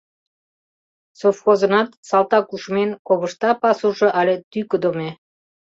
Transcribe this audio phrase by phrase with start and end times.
[1.19, 5.09] Совхозынат салтакушмен, ковышта пасужо але тӱкыдымӧ...